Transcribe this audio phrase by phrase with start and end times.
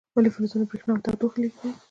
[0.15, 1.71] ولې فلزونه برېښنا او تودوخه لیږدوي؟